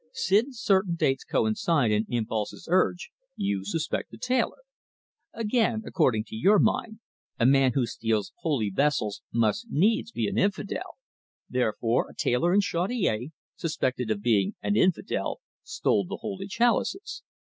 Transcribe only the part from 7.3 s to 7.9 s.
a man who